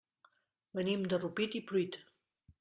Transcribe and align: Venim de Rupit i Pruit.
Venim 0.79 1.03
de 1.13 1.21
Rupit 1.25 1.59
i 1.61 1.63
Pruit. 1.71 2.01